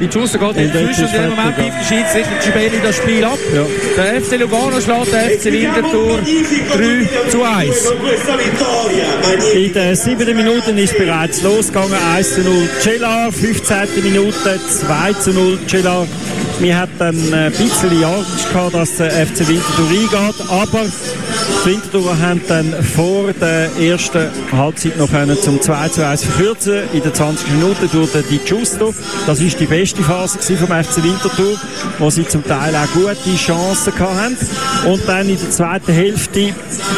Die 0.00 0.10
Schuster 0.12 0.38
geht 0.38 0.56
inzwischen 0.56 1.06
und 1.06 1.14
im 1.14 1.30
Moment 1.30 1.56
pfeift 1.56 1.78
der 1.80 1.84
Schiedsrichter 1.84 2.34
Gibelli 2.44 2.80
das 2.82 2.96
Spiel 2.96 3.24
ab. 3.24 3.38
Ja. 3.54 3.64
Der 3.96 4.22
FC 4.22 4.38
Lugano 4.38 4.80
schlägt 4.80 5.12
der 5.12 5.30
FC 5.38 5.44
Winterthur 5.46 6.18
3 6.18 7.30
zu 7.30 7.42
1. 7.42 7.92
In 9.54 9.72
den 9.72 9.96
siebten 9.96 10.36
Minuten 10.36 10.78
ist 10.78 10.96
bereits 10.96 11.42
losgegangen. 11.42 11.98
1 12.14 12.34
zu 12.34 12.40
0 12.42 12.68
Cellar, 12.80 13.32
15. 13.32 13.76
Minute 14.02 14.60
2 14.68 15.12
zu 15.14 15.30
0 15.32 15.58
Cellar. 15.66 16.06
Wir 16.60 16.78
hatten 16.78 17.34
ein 17.34 17.52
bisschen 17.52 18.04
Angst 18.04 18.52
gehabt, 18.52 18.74
dass 18.74 18.96
der 18.96 19.10
FC 19.10 19.48
Winterthur 19.48 19.86
reingeht, 19.86 20.34
aber 20.48 20.84
Winterthur 21.64 22.18
haben 22.18 22.40
dann 22.48 22.72
vor 22.82 23.32
der 23.32 23.68
ersten 23.76 24.28
Halbzeit 24.52 24.96
noch 24.96 25.10
können 25.10 25.36
zum 25.40 25.60
2 25.60 25.88
zu 25.88 26.06
1 26.06 26.24
verkürzen 26.24 26.82
in 26.92 27.02
den 27.02 27.12
20 27.12 27.50
Minuten 27.50 27.90
durch 27.92 28.12
den 28.12 28.24
Di 28.28 28.38
Giusto. 28.38 28.94
Das 29.26 29.40
ist 29.40 29.60
die 29.60 29.66
beste 29.66 30.02
Phase 30.02 30.38
vom 30.56 30.68
FC 30.68 31.02
Winterthur, 31.02 31.56
wo 31.98 32.08
sie 32.08 32.26
zum 32.26 32.42
Teil 32.44 32.74
auch 32.74 32.90
gute 32.94 33.36
Chancen 33.36 33.92
hatten. 33.98 34.36
Und 34.86 35.06
dann 35.06 35.28
in 35.28 35.38
der 35.38 35.50
zweiten 35.50 35.92
Hälfte 35.92 36.54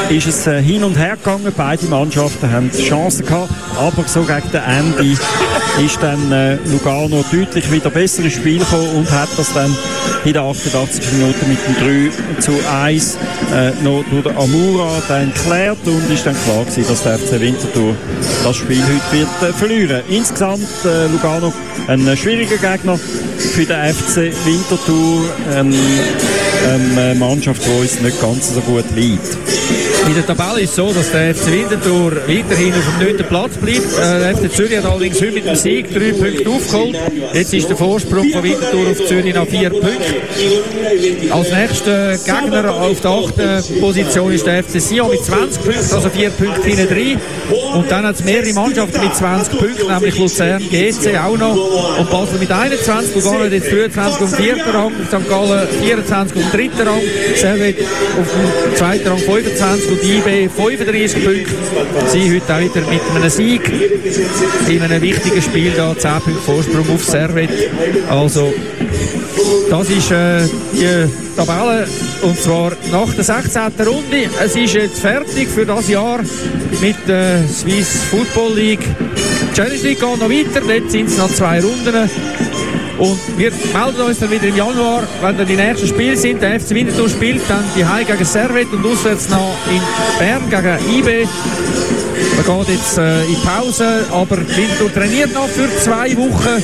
ist 0.08 0.26
es 0.26 0.46
äh, 0.46 0.62
hin 0.62 0.84
und 0.84 0.96
her 0.96 1.16
gegangen. 1.16 1.52
Beide 1.56 1.86
Mannschaften 1.86 2.50
haben 2.50 2.70
Chancen 2.70 3.26
gehabt, 3.26 3.50
aber 3.76 4.06
so 4.06 4.22
gegen 4.22 4.50
den 4.52 4.62
Ende 4.62 5.18
ist 5.84 6.02
dann 6.02 6.30
äh, 6.30 6.56
Lugano 6.66 7.24
deutlich 7.32 7.70
wieder 7.72 7.90
besser 7.90 8.22
ins 8.22 8.34
Spiel 8.34 8.58
gekommen 8.58 8.90
und 8.96 9.10
hat 9.10 9.28
das 9.36 9.52
dann 9.52 9.74
in 10.24 10.32
den 10.32 10.42
88 10.42 11.12
Minuten 11.12 11.48
mit 11.48 11.58
dem 11.66 12.10
3 12.14 12.40
zu 12.40 12.52
1 12.70 13.18
äh, 13.52 13.70
noch 13.82 14.04
durch 14.10 14.22
den 14.22 14.36
Amura 14.40 15.02
dann 15.06 15.32
geklärt 15.34 15.78
und 15.84 16.10
ist 16.10 16.24
dann 16.24 16.34
klar 16.44 16.64
gewesen, 16.64 16.88
dass 16.88 17.02
der 17.02 17.18
FC 17.18 17.40
Winterthur 17.40 17.94
das 18.42 18.56
Spiel 18.56 18.82
heute 18.82 19.18
wird 19.18 19.42
äh, 19.42 19.52
verlieren. 19.52 20.02
Insgesamt 20.08 20.66
äh, 20.84 21.08
Lugano 21.08 21.52
ein 21.86 22.08
äh, 22.08 22.16
schwieriger 22.16 22.56
Gegner 22.56 22.96
für 22.96 23.66
den 23.66 23.94
FC 23.94 24.32
Winterthur, 24.46 25.24
ähm, 25.52 25.74
eine 26.96 27.14
Mannschaft, 27.16 27.62
die 27.66 27.80
uns 27.82 28.00
nicht 28.00 28.20
ganz 28.20 28.54
so 28.54 28.60
gut 28.62 28.84
liegt. 28.94 29.36
In 30.06 30.14
der 30.14 30.26
Tabelle 30.26 30.62
ist 30.62 30.70
es 30.70 30.76
so, 30.76 30.92
dass 30.92 31.12
der 31.12 31.34
FC 31.34 31.52
Winterthur 31.52 32.12
weiterhin 32.26 32.72
auf 32.74 32.98
dem 32.98 33.16
9. 33.16 33.26
Platz 33.28 33.56
bleibt. 33.56 33.98
Äh, 33.98 34.18
der 34.18 34.36
FC 34.36 34.52
Zürich 34.52 34.78
hat 34.78 34.86
allerdings 34.86 35.20
heute 35.20 35.32
mit 35.32 35.46
dem 35.46 35.54
Sieg 35.54 35.92
drei 35.92 36.12
Punkte 36.12 36.48
aufgeholt. 36.48 36.96
Jetzt 37.32 37.54
ist 37.54 37.68
der 37.68 37.76
Vorsprung 37.76 38.28
von 38.30 38.42
Winterthur 38.42 38.90
auf 38.90 39.06
Zürich 39.06 39.34
nach 39.34 39.46
vier 39.46 39.70
Punkten. 39.70 41.30
Als 41.30 41.52
nächster 41.52 42.16
Gegner 42.16 42.74
auf 42.74 43.00
der 43.00 43.10
achten 43.10 43.80
Position 43.80 44.32
ist 44.32 44.46
der 44.46 44.64
FC 44.64 44.80
Sion 44.80 45.10
mit 45.10 45.24
20 45.24 45.62
Punkten, 45.62 45.94
also 45.94 46.08
vier 46.08 46.30
Punkte 46.30 46.68
hinten 46.68 46.88
drin. 46.88 47.20
Und 47.74 47.90
dann 47.90 48.06
hat 48.06 48.16
es 48.16 48.24
mehrere 48.24 48.52
Mannschaften 48.52 49.00
mit 49.00 49.14
20 49.14 49.58
Punkten, 49.58 49.92
nämlich 49.92 50.18
Luzern, 50.18 50.62
GC 50.70 51.18
auch 51.18 51.36
noch 51.36 51.98
und 51.98 52.10
Basel 52.10 52.38
mit 52.38 52.50
21. 52.50 53.14
Lugano 53.14 53.44
hat 53.44 53.52
jetzt 53.52 53.70
23 53.70 54.22
auf 54.22 54.34
dem 54.34 54.44
vierten 54.44 54.70
Rang, 54.70 54.92
St. 55.06 55.28
Gallen 55.28 55.68
24 55.82 56.36
auf 56.36 56.50
dem 56.50 56.58
dritten 56.58 56.88
Rang, 56.88 57.00
Servet 57.36 57.78
auf 57.80 58.28
dem 58.28 58.76
zweiten 58.76 59.08
Rang 59.08 59.18
25 59.18 59.89
und 59.90 60.02
IB 60.02 60.48
35 60.48 61.24
Punkte. 61.24 61.50
Sie 62.08 62.34
heute 62.34 62.54
auch 62.54 62.60
wieder 62.60 62.88
mit 62.88 63.00
einem 63.14 63.30
Sieg 63.30 63.62
in 64.68 64.82
einem 64.82 65.02
wichtigen 65.02 65.42
Spiel 65.42 65.72
da 65.76 65.96
10 65.96 66.10
Punkte 66.12 66.42
Vorsprung 66.42 66.94
auf 66.94 67.04
Servet. 67.04 67.50
Also 68.08 68.52
das 69.68 69.90
ist 69.90 70.10
äh, 70.10 70.42
die 70.72 71.36
Tabelle 71.36 71.86
und 72.22 72.38
zwar 72.38 72.72
nach 72.92 73.12
der 73.14 73.24
16. 73.24 73.62
Runde. 73.86 74.28
Es 74.42 74.56
ist 74.56 74.74
jetzt 74.74 75.00
fertig 75.00 75.48
für 75.48 75.66
das 75.66 75.88
Jahr 75.88 76.20
mit 76.80 76.96
der 77.08 77.46
Swiss 77.48 78.04
Football 78.10 78.54
League. 78.54 78.86
Die 79.50 79.54
Challenge 79.54 79.82
League 79.82 80.00
geht 80.00 80.20
noch 80.20 80.30
weiter, 80.30 80.60
dort 80.66 80.90
sind 80.90 81.08
es 81.08 81.18
noch 81.18 81.32
zwei 81.32 81.60
Runden. 81.60 82.10
Und 83.00 83.18
wir 83.38 83.50
melden 83.50 84.02
uns 84.02 84.18
dann 84.18 84.30
wieder 84.30 84.44
im 84.44 84.56
Januar, 84.56 85.04
wenn 85.22 85.38
dann 85.38 85.46
die 85.46 85.56
nächsten 85.56 85.88
Spiele 85.88 86.14
sind. 86.16 86.42
Der 86.42 86.60
FC 86.60 86.70
Winterthur 86.70 87.08
spielt 87.08 87.40
dann 87.48 87.64
die 87.74 87.84
Heim 87.84 88.06
gegen 88.06 88.24
Servet 88.26 88.70
und 88.72 88.84
auswärts 88.84 89.30
noch 89.30 89.56
in 89.70 89.80
Bern 90.18 90.50
gegen 90.50 90.98
IB. 90.98 91.26
Man 92.36 92.66
geht 92.66 92.76
jetzt 92.76 92.98
äh, 92.98 93.24
in 93.24 93.40
Pause, 93.40 94.04
aber 94.12 94.36
Winterthur 94.36 94.92
trainiert 94.92 95.32
noch 95.32 95.48
für 95.48 95.74
zwei 95.78 96.14
Wochen. 96.14 96.62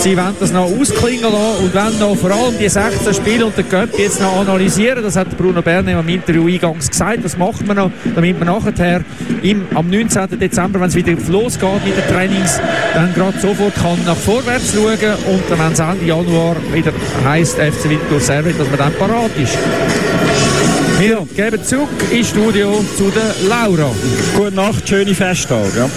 Sie 0.00 0.16
wollen 0.16 0.34
das 0.40 0.50
noch 0.50 0.64
ausklingen 0.64 1.30
lassen 1.30 1.62
und 1.62 1.74
wollen 1.74 1.98
noch 1.98 2.16
vor 2.16 2.30
allem 2.30 2.56
die 2.58 2.70
16 2.70 3.12
Spiele 3.12 3.44
und 3.44 3.56
den 3.58 3.68
Cup 3.68 3.90
jetzt 3.98 4.18
noch 4.18 4.34
analysieren. 4.40 5.02
Das 5.02 5.14
hat 5.14 5.36
Bruno 5.36 5.60
Berner 5.60 6.00
im 6.00 6.08
Interview 6.08 6.48
eingangs 6.48 6.88
gesagt. 6.88 7.22
Das 7.22 7.36
macht 7.36 7.66
man 7.66 7.76
noch, 7.76 7.90
damit 8.14 8.38
man 8.38 8.48
nachher 8.48 9.02
im, 9.42 9.66
am 9.74 9.90
19. 9.90 10.38
Dezember, 10.38 10.80
wenn 10.80 10.88
es 10.88 10.94
wieder 10.94 11.12
losgeht 11.28 11.84
mit 11.84 11.98
den 11.98 12.14
Trainings, 12.14 12.58
dann 12.94 13.12
gerade 13.12 13.38
sofort 13.40 13.74
kann 13.74 13.98
nach 14.06 14.16
vorwärts 14.16 14.72
schauen 14.72 14.88
und 14.88 15.42
dann, 15.50 15.58
wenn 15.58 15.72
es 15.72 15.78
Ende 15.78 16.06
Januar 16.06 16.56
wieder 16.72 16.92
heisst 17.26 17.56
FC 17.56 17.90
Winterthur 17.90 18.20
Servet, 18.20 18.58
dass 18.58 18.68
man 18.68 18.78
dann 18.78 18.94
parat 18.94 19.30
ist. 19.36 19.58
Wir 20.98 21.26
geben 21.36 21.62
zurück 21.62 21.88
ins 22.10 22.30
Studio 22.30 22.82
zu 22.96 23.10
der 23.10 23.34
Laura. 23.48 23.90
Gute 24.34 24.54
Nacht, 24.54 24.88
schöne 24.88 25.14
Festtage. 25.14 25.70
Ja. 25.76 25.90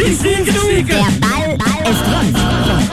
Der 0.00 1.04
Ball 1.20 1.58
ist 1.90 2.00
rund. 2.06 2.89